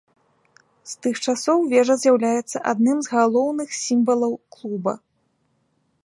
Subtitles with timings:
[0.91, 4.93] З тых часоў вежа з'яўляецца адным з галоўных сімвалаў клуба.